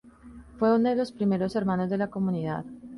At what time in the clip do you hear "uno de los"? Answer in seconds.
0.75-1.11